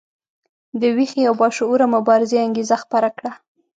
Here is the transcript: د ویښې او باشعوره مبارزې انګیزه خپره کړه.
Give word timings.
د 0.81 0.83
ویښې 0.95 1.21
او 1.29 1.33
باشعوره 1.41 1.85
مبارزې 1.95 2.37
انګیزه 2.45 2.75
خپره 2.83 3.09
کړه. 3.17 3.31